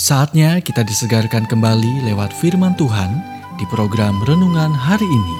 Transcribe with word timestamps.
Saatnya 0.00 0.64
kita 0.64 0.80
disegarkan 0.80 1.44
kembali 1.44 2.08
lewat 2.08 2.32
firman 2.32 2.72
Tuhan 2.72 3.20
di 3.60 3.68
program 3.68 4.16
renungan 4.24 4.72
hari 4.72 5.04
ini. 5.04 5.36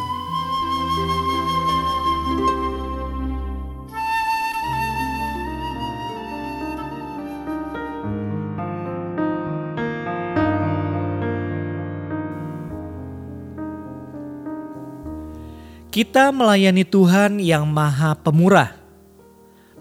Kita 15.89 16.37
melayani 16.37 16.85
Tuhan 16.85 17.41
yang 17.41 17.65
Maha 17.65 18.13
Pemurah. 18.13 18.77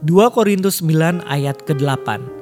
2 0.08 0.32
Korintus 0.32 0.80
9 0.80 1.28
ayat 1.28 1.68
ke-8 1.68 2.39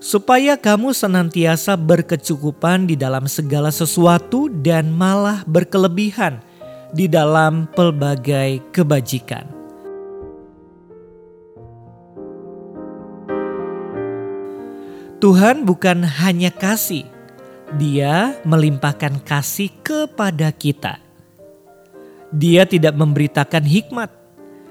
supaya 0.00 0.56
kamu 0.56 0.96
senantiasa 0.96 1.76
berkecukupan 1.76 2.88
di 2.88 2.96
dalam 2.96 3.28
segala 3.28 3.68
sesuatu 3.68 4.48
dan 4.48 4.88
malah 4.88 5.44
berkelebihan 5.44 6.40
di 6.96 7.06
dalam 7.06 7.68
pelbagai 7.76 8.64
kebajikan. 8.72 9.46
Tuhan 15.20 15.68
bukan 15.68 16.00
hanya 16.24 16.48
kasih, 16.48 17.04
Dia 17.76 18.40
melimpahkan 18.42 19.20
kasih 19.22 19.70
kepada 19.84 20.48
kita. 20.50 20.98
Dia 22.32 22.64
tidak 22.64 22.96
memberitakan 22.96 23.62
hikmat, 23.62 24.10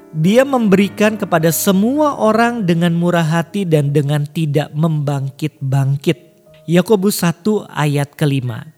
dia 0.09 0.41
memberikan 0.41 1.21
kepada 1.21 1.53
semua 1.53 2.17
orang 2.17 2.65
dengan 2.65 2.97
murah 2.97 3.25
hati 3.25 3.61
dan 3.65 3.93
dengan 3.93 4.25
tidak 4.25 4.73
membangkit-bangkit. 4.73 6.17
Yakobus 6.65 7.21
1 7.21 7.69
ayat 7.69 8.13
kelima. 8.17 8.73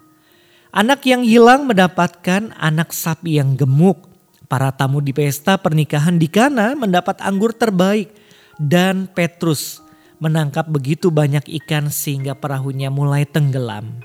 Anak 0.72 1.04
yang 1.08 1.24
hilang 1.24 1.68
mendapatkan 1.68 2.56
anak 2.56 2.96
sapi 2.96 3.40
yang 3.40 3.56
gemuk. 3.56 4.08
Para 4.48 4.72
tamu 4.76 5.00
di 5.00 5.16
pesta 5.16 5.56
pernikahan 5.56 6.20
di 6.20 6.28
Kana 6.28 6.76
mendapat 6.76 7.24
anggur 7.24 7.56
terbaik 7.56 8.12
dan 8.60 9.08
Petrus 9.08 9.80
menangkap 10.20 10.68
begitu 10.68 11.08
banyak 11.08 11.48
ikan 11.64 11.88
sehingga 11.88 12.36
perahunya 12.36 12.92
mulai 12.92 13.24
tenggelam. 13.24 14.04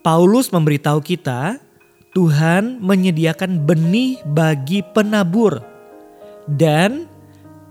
Paulus 0.00 0.48
memberitahu 0.48 1.04
kita, 1.04 1.60
Tuhan 2.16 2.80
menyediakan 2.80 3.68
benih 3.68 4.20
bagi 4.24 4.80
penabur 4.80 5.71
dan 6.46 7.06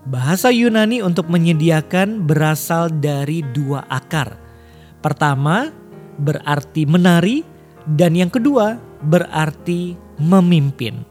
bahasa 0.07 0.49
Yunani 0.49 1.03
untuk 1.05 1.29
menyediakan 1.29 2.25
berasal 2.25 2.89
dari 2.89 3.45
dua 3.53 3.85
akar. 3.85 4.37
Pertama 5.01 5.69
berarti 6.17 6.85
menari 6.85 7.45
dan 7.85 8.17
yang 8.17 8.29
kedua 8.29 8.77
berarti 9.01 9.97
memimpin. 10.21 11.01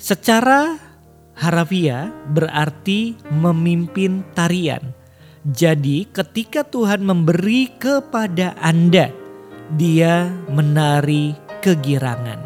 Secara 0.00 0.76
harafiah 1.36 2.12
berarti 2.32 3.16
memimpin 3.32 4.24
tarian. 4.32 4.92
Jadi 5.44 6.08
ketika 6.08 6.64
Tuhan 6.64 7.04
memberi 7.04 7.68
kepada 7.76 8.56
Anda, 8.64 9.12
dia 9.76 10.32
menari 10.48 11.36
kegirangan. 11.60 12.43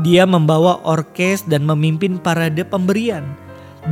Dia 0.00 0.24
membawa 0.24 0.80
orkes 0.88 1.44
dan 1.44 1.68
memimpin 1.68 2.16
parade 2.16 2.64
pemberian. 2.64 3.28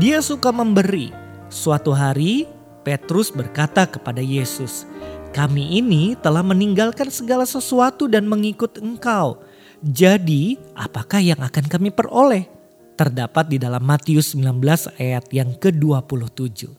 Dia 0.01 0.25
suka 0.25 0.49
memberi. 0.49 1.13
Suatu 1.53 1.93
hari, 1.93 2.49
Petrus 2.81 3.29
berkata 3.29 3.85
kepada 3.85 4.25
Yesus, 4.25 4.89
"Kami 5.37 5.77
ini 5.77 6.17
telah 6.17 6.41
meninggalkan 6.41 7.13
segala 7.13 7.45
sesuatu 7.45 8.09
dan 8.09 8.25
mengikut 8.25 8.81
Engkau. 8.81 9.45
Jadi, 9.85 10.57
apakah 10.73 11.21
yang 11.21 11.45
akan 11.45 11.69
kami 11.69 11.93
peroleh?" 11.93 12.49
Terdapat 12.97 13.53
di 13.53 13.61
dalam 13.61 13.85
Matius 13.85 14.33
19 14.33 14.89
ayat 14.97 15.29
yang 15.29 15.53
ke-27. 15.57 16.73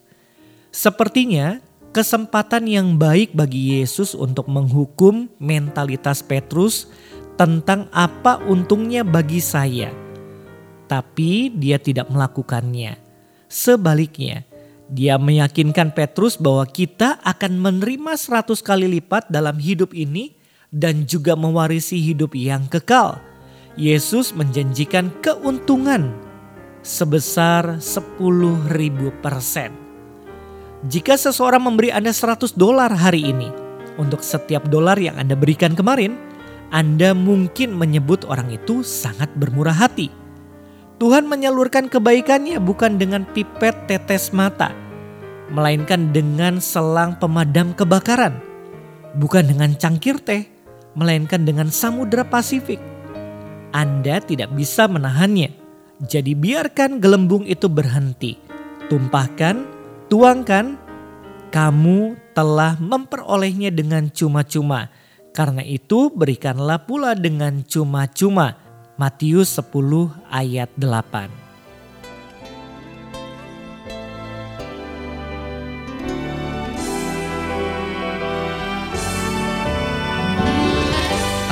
Sepertinya 0.74 1.62
kesempatan 1.94 2.66
yang 2.66 2.98
baik 2.98 3.36
bagi 3.36 3.78
Yesus 3.78 4.16
untuk 4.18 4.48
menghukum 4.48 5.28
mentalitas 5.36 6.24
Petrus 6.24 6.88
tentang 7.36 7.88
apa 7.92 8.40
untungnya 8.44 9.02
bagi 9.02 9.40
saya. 9.40 9.90
Tapi 10.88 11.52
dia 11.52 11.80
tidak 11.80 12.12
melakukannya. 12.12 13.00
Sebaliknya, 13.48 14.44
dia 14.92 15.16
meyakinkan 15.16 15.96
Petrus 15.96 16.36
bahwa 16.36 16.68
kita 16.68 17.16
akan 17.24 17.56
menerima 17.56 18.12
seratus 18.20 18.60
kali 18.60 18.88
lipat 19.00 19.32
dalam 19.32 19.56
hidup 19.56 19.96
ini 19.96 20.36
dan 20.68 21.08
juga 21.08 21.32
mewarisi 21.32 22.00
hidup 22.00 22.36
yang 22.36 22.68
kekal. 22.68 23.16
Yesus 23.72 24.36
menjanjikan 24.36 25.08
keuntungan 25.24 26.12
sebesar 26.84 27.80
10 27.80 28.20
ribu 28.76 29.08
persen. 29.24 29.72
Jika 30.82 31.16
seseorang 31.16 31.62
memberi 31.62 31.94
Anda 31.94 32.12
100 32.12 32.52
dolar 32.58 32.92
hari 32.92 33.32
ini, 33.32 33.48
untuk 33.96 34.20
setiap 34.20 34.66
dolar 34.68 34.98
yang 34.98 35.14
Anda 35.14 35.38
berikan 35.38 35.72
kemarin, 35.78 36.18
anda 36.72 37.12
mungkin 37.12 37.76
menyebut 37.76 38.24
orang 38.24 38.48
itu 38.48 38.80
sangat 38.80 39.28
bermurah 39.36 39.76
hati. 39.76 40.08
Tuhan 40.96 41.28
menyalurkan 41.28 41.92
kebaikannya 41.92 42.56
bukan 42.64 42.96
dengan 42.96 43.28
pipet 43.28 43.84
tetes 43.84 44.32
mata, 44.32 44.72
melainkan 45.52 46.16
dengan 46.16 46.64
selang 46.64 47.20
pemadam 47.20 47.76
kebakaran. 47.76 48.40
Bukan 49.20 49.52
dengan 49.52 49.76
cangkir 49.76 50.16
teh, 50.16 50.48
melainkan 50.96 51.44
dengan 51.44 51.68
samudera 51.68 52.24
Pasifik. 52.24 52.80
Anda 53.76 54.24
tidak 54.24 54.56
bisa 54.56 54.88
menahannya. 54.88 55.52
Jadi 56.08 56.32
biarkan 56.32 57.04
gelembung 57.04 57.44
itu 57.44 57.68
berhenti. 57.68 58.40
Tumpahkan, 58.88 59.68
tuangkan, 60.08 60.80
kamu 61.52 62.16
telah 62.32 62.80
memperolehnya 62.80 63.68
dengan 63.68 64.08
cuma-cuma 64.08 64.88
karena 65.32 65.64
itu 65.64 66.12
berikanlah 66.12 66.84
pula 66.84 67.16
dengan 67.16 67.64
cuma-cuma. 67.64 68.60
Matius 69.00 69.56
10 69.56 70.12
ayat 70.28 70.68
8. 70.76 71.42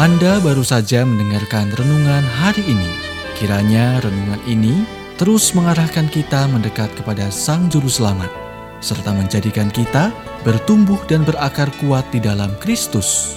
Anda 0.01 0.41
baru 0.41 0.65
saja 0.65 1.05
mendengarkan 1.05 1.77
renungan 1.77 2.25
hari 2.25 2.65
ini. 2.65 2.89
Kiranya 3.37 4.01
renungan 4.01 4.41
ini 4.49 4.85
terus 5.21 5.53
mengarahkan 5.53 6.09
kita 6.09 6.49
mendekat 6.49 6.89
kepada 6.97 7.29
Sang 7.29 7.69
Juru 7.69 7.93
Selamat, 7.93 8.33
serta 8.81 9.13
menjadikan 9.13 9.69
kita 9.69 10.09
bertumbuh 10.41 10.97
dan 11.05 11.21
berakar 11.29 11.69
kuat 11.85 12.09
di 12.09 12.21
dalam 12.21 12.49
Kristus. 12.65 13.37